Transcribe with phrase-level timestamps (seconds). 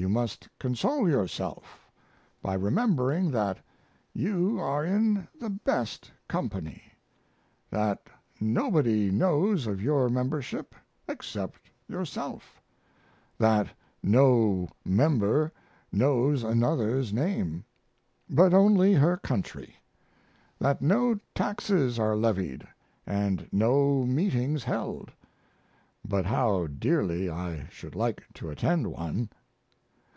[0.00, 1.84] You must console yourself
[2.40, 3.58] by remembering that
[4.14, 6.84] you are in the best company;
[7.68, 8.06] that
[8.40, 10.72] nobody knows of your membership
[11.08, 12.62] except yourself;
[13.38, 15.52] that no member
[15.90, 17.64] knows another's name,
[18.30, 19.78] but only her country;
[20.60, 22.64] that no taxes are levied
[23.04, 25.10] and no meetings held
[26.06, 29.30] (but how dearly I should like to attend one!).